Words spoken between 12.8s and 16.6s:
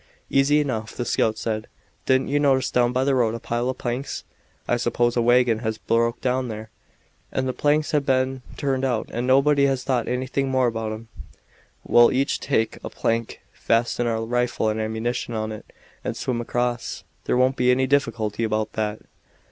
a plank, fasten our rifle and ammunition on it, and swim